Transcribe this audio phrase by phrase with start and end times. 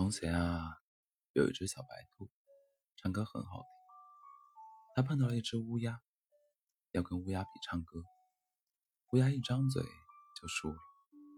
[0.00, 0.78] 从前啊，
[1.34, 2.30] 有一只小白兔，
[2.96, 3.68] 唱歌很好听。
[4.94, 6.00] 它碰到了一只乌鸦，
[6.92, 8.02] 要跟乌鸦比唱歌。
[9.12, 9.82] 乌鸦一张嘴
[10.40, 10.78] 就输了，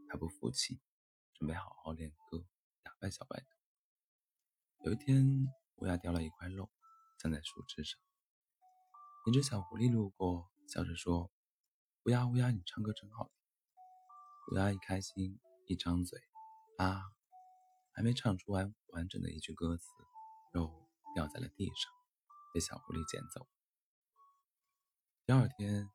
[0.08, 0.80] 它不服气，
[1.34, 2.46] 准备好好练歌，
[2.84, 3.46] 打败小白兔。
[4.84, 5.48] 有一天，
[5.78, 6.70] 乌鸦掉了一块肉，
[7.18, 8.00] 站在树枝上。
[9.26, 11.32] 一只小狐狸路过，笑着说
[12.06, 13.34] ：“乌鸦，乌鸦，你唱歌真好听。”
[14.54, 16.20] 乌鸦一开心，一张嘴，
[16.78, 17.02] 啊！
[17.94, 19.84] 还没唱出完完整的一句歌词，
[20.52, 21.92] 肉掉在了地上，
[22.54, 23.46] 被小狐狸捡走。
[25.26, 25.90] 第二天，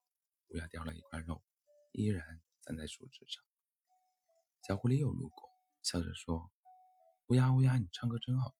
[0.49, 1.43] 乌鸦掉了一块肉，
[1.91, 3.43] 依然站在树枝上。
[4.61, 5.49] 小狐狸又路过，
[5.81, 6.51] 笑着说
[7.27, 8.55] ：“乌鸦乌鸦，你唱歌真好。”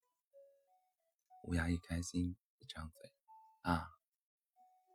[1.46, 3.12] 乌鸦一开心，一张嘴，
[3.62, 3.88] 啊，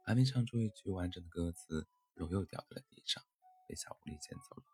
[0.04, 3.22] 还没唱出一句完整的歌词，肉又掉在了地上，
[3.68, 4.64] 被小狐狸捡走了。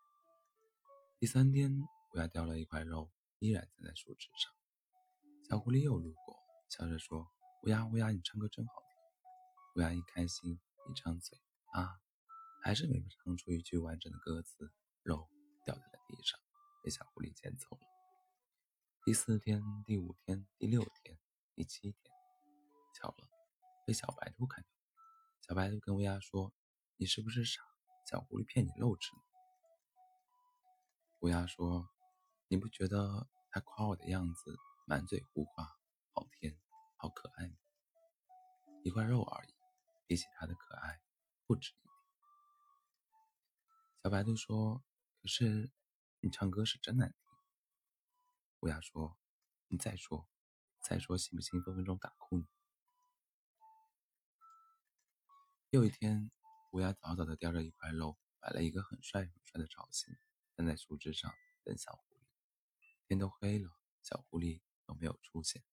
[1.19, 1.79] 第三天，
[2.13, 3.11] 乌鸦掉了一块肉。
[3.39, 4.51] 依然站在树枝上，
[5.49, 6.37] 小狐狸又路过，
[6.67, 7.31] 笑着说
[7.63, 8.89] ：“乌鸦，乌鸦，你唱歌真好听。”
[9.75, 10.59] 乌鸦一开心，
[10.89, 11.39] 一张嘴，
[11.71, 12.01] 啊，
[12.61, 14.73] 还是没唱出一句完整的歌词，
[15.03, 15.29] 肉
[15.63, 16.37] 掉在了地上，
[16.83, 17.81] 被小狐狸捡走了。
[19.05, 21.17] 第四天、第五天、第六天、
[21.55, 21.95] 第七天，
[22.93, 23.29] 巧了，
[23.87, 24.69] 被小白兔看到。
[25.47, 26.51] 小白兔跟乌鸦说
[26.99, 27.61] ：“你是不是傻？
[28.05, 29.15] 小狐狸骗你肉吃？”
[31.21, 31.89] 乌鸦说。
[32.51, 35.77] 你不觉得他夸我的样子满嘴胡话，
[36.13, 36.59] 好甜，
[36.95, 37.55] 好可爱吗？
[38.83, 39.53] 一块肉而已，
[40.07, 40.99] 比起他的可爱，
[41.45, 41.89] 不值一提。
[44.01, 44.83] 小白兔说
[45.21, 45.71] ：“可是
[46.21, 47.19] 你唱歌是真难听。”
[48.61, 49.15] 乌鸦说
[49.69, 50.27] ：“你再说，
[50.81, 52.47] 再说，信不信分分钟打哭你？”
[55.69, 56.31] 又一天，
[56.71, 60.17] 乌鸦早早的叼着一块肉，摆了一个很帅很帅的造型，
[60.57, 61.31] 站在树枝上
[61.63, 62.03] 等小。
[63.09, 65.63] 天都黑了，小狐狸都没有出现，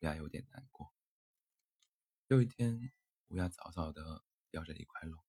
[0.00, 0.92] 乌鸦有点难过。
[2.26, 2.92] 又一天，
[3.28, 5.24] 乌鸦早早的叼着一块肉，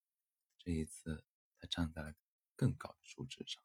[0.57, 1.23] 这一次
[1.57, 2.13] 它站在了
[2.57, 3.63] 更高的树枝上。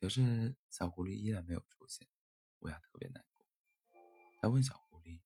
[0.00, 2.08] 可是小狐狸依然没有出现，
[2.58, 3.46] 乌鸦特别难过。
[4.40, 5.20] 他问小狐狸：“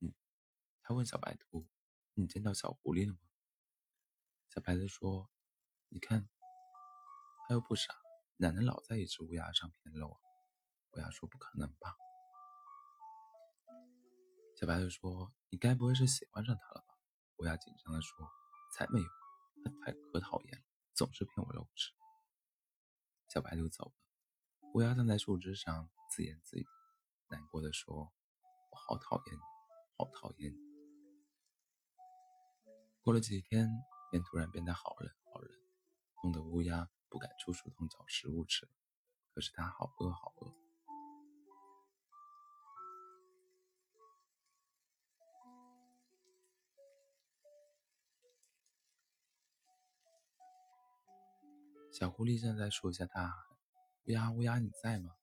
[0.00, 0.12] 嗯，
[0.82, 1.66] 他问小白兔，
[2.12, 3.20] 你见到小狐狸了吗？”
[4.52, 5.30] 小白兔说
[5.88, 6.28] ：“你看。”
[7.48, 7.94] 他又不傻，
[8.38, 10.18] 哪能老在一只乌鸦上骗肉啊？
[10.92, 11.94] 乌鸦说：“不可能吧？”
[14.58, 16.94] 小白兔说：“你该不会是喜欢上他了吧？”
[17.38, 18.28] 乌鸦紧张地说
[18.74, 19.06] ：“才没有，
[19.62, 21.92] 他太可讨厌了，总是骗我肉吃。”
[23.28, 23.92] 小白兔走了，
[24.74, 26.66] 乌鸦站在树枝上自言自语，
[27.28, 28.12] 难过的说
[28.72, 29.40] ：“我好讨厌你，
[29.96, 30.58] 好讨厌你。”
[33.04, 33.68] 过了几天，
[34.10, 35.50] 便突然变得好冷好冷，
[36.24, 36.90] 弄得乌鸦。
[37.16, 38.68] 不敢出树洞找食物吃，
[39.32, 40.54] 可是他好饿好饿。
[51.90, 53.46] 小狐狸站在树下大喊
[54.04, 55.16] ：“乌鸦乌鸦，你在吗？”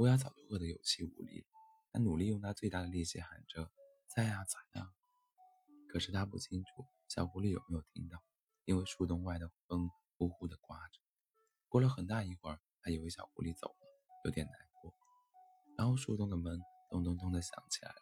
[0.00, 1.46] 乌鸦早就饿得有气无力了，
[1.92, 3.70] 它努力用它最大的力气喊着
[4.08, 4.90] ：“在呀，在呀。”
[5.86, 8.24] 可是它不清楚小狐狸有没有听到，
[8.64, 9.90] 因为树洞外的风。
[10.16, 11.00] 呼呼地刮着，
[11.68, 13.86] 过了很大一会儿，还以为小狐狸走了，
[14.24, 14.94] 有点难过。
[15.76, 17.96] 然后树洞的门咚咚咚地响起来了，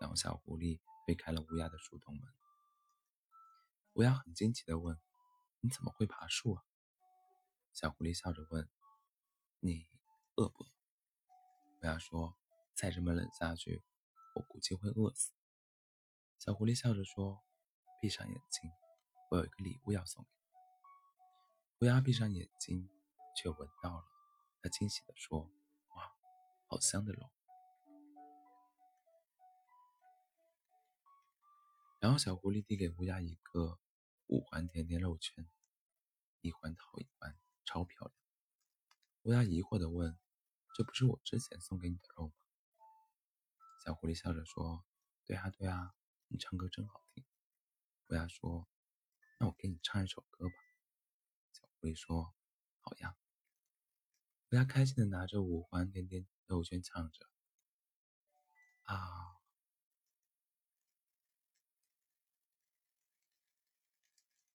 [0.00, 2.22] 然后小狐狸推开了乌鸦的树洞门。
[3.94, 4.98] 乌鸦很惊奇地问
[5.60, 6.62] ：“你怎么会爬树啊？”
[7.72, 8.68] 小狐狸笑着问
[9.60, 9.88] ：“你
[10.36, 10.64] 饿不？”
[11.82, 12.36] 乌鸦说
[12.76, 13.82] ：“再这么冷下去，
[14.34, 15.32] 我估计会饿死。”
[16.38, 17.42] 小狐狸笑着说
[18.00, 18.70] ：“闭上眼睛，
[19.30, 20.39] 我有一个礼物要送给你。”
[21.80, 22.90] 乌鸦闭上眼睛，
[23.34, 24.04] 却闻到了。
[24.60, 25.50] 他惊喜地说
[25.96, 26.14] ：“哇，
[26.66, 27.30] 好香的肉！”
[31.98, 33.78] 然后小狐狸递给乌鸦一个
[34.26, 35.48] 五环甜甜肉圈，
[36.42, 37.34] 一环套一环，
[37.64, 38.14] 超漂亮。
[39.22, 40.18] 乌鸦疑惑地问
[40.76, 42.34] ：“这不是我之前送给你的肉吗？”
[43.82, 44.84] 小狐狸笑着说
[45.24, 45.94] ：“对啊，对啊，
[46.28, 47.24] 你唱歌真好听。”
[48.08, 48.68] 乌鸦说
[49.40, 50.54] ：“那我给你唱一首歌吧。”
[51.80, 52.34] 狐狸说
[52.80, 53.16] ：“好呀。”
[54.52, 57.30] 乌鸦开心的拿着五环甜甜肉圈唱着
[58.84, 59.40] ：“啊，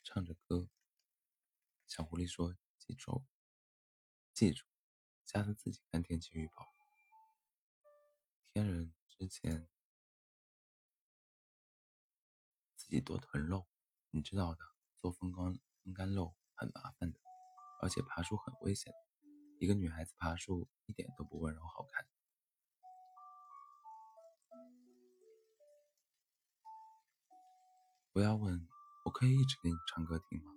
[0.03, 0.69] 唱着歌。”
[1.87, 3.25] 小狐狸说：“记住，
[4.31, 4.63] 记住，
[5.25, 6.75] 下次自己看天气预报。
[8.53, 9.67] 天冷之前
[12.75, 13.67] 自己多囤肉，
[14.11, 14.61] 你知道的，
[15.01, 17.19] 做风干风干肉。”很麻烦的，
[17.81, 18.93] 而且爬树很危险，
[19.59, 22.05] 一个女孩子爬树一点都不温柔好看。
[28.13, 28.67] 不要问，
[29.03, 30.51] 我可以一直给你唱歌听吗？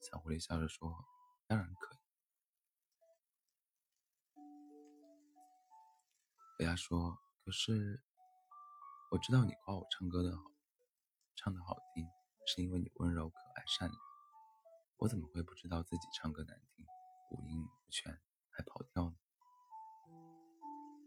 [0.00, 1.04] 小狐狸笑着说
[1.46, 1.98] ：“当然可以。”
[6.58, 8.02] 乌鸦说：“可是，
[9.12, 10.42] 我知道你夸我唱歌的好，
[11.36, 12.08] 唱的好听，
[12.46, 14.05] 是因为你温柔可爱善良。
[14.98, 16.86] 我怎么会不知道自己唱歌难听，
[17.30, 18.18] 五音不全，
[18.50, 19.16] 还跑调呢？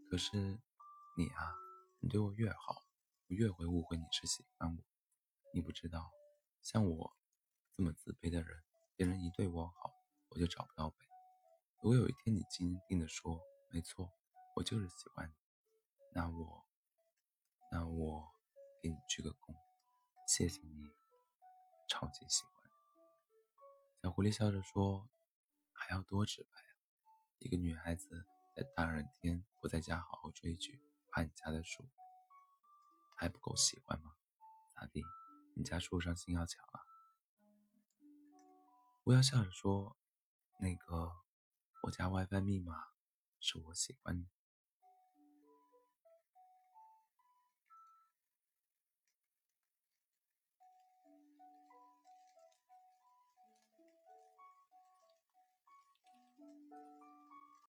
[0.10, 0.60] 可是，
[1.18, 1.56] 你啊，
[2.00, 2.84] 你对我越好，
[3.28, 4.84] 我越会误会你是喜欢我。
[5.54, 6.12] 你不知道，
[6.62, 7.18] 像我
[7.74, 8.64] 这么自卑的人，
[8.96, 9.92] 别人一对我好，
[10.30, 10.98] 我就找不到北。
[11.82, 13.42] 如果有一天你坚定地说，
[13.72, 14.12] 没错。”
[14.56, 15.34] 我就是喜欢你，
[16.12, 16.66] 那我，
[17.72, 18.28] 那我
[18.82, 19.56] 给你鞠个躬，
[20.28, 20.84] 谢谢你，
[21.88, 22.49] 超级喜欢。
[24.02, 25.10] 小狐狸笑着说
[25.76, 26.72] ：“还要多直白啊！
[27.40, 28.26] 一个女孩子
[28.56, 31.86] 在大热天不在家好好追剧，爬你家的树，
[33.18, 34.16] 还不够喜欢吗？
[34.74, 35.04] 咋地？
[35.54, 36.80] 你家树上新要墙啊？”
[39.04, 39.98] 乌鸦笑着说
[40.62, 41.12] ：“那个，
[41.84, 42.92] 我家 WiFi 密码
[43.42, 44.30] 是我喜欢你。”